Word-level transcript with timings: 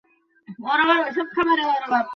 সংবাদ 0.59 0.99
পাঠ 1.11 1.27
করে 1.37 1.63
শোনান। 1.63 2.05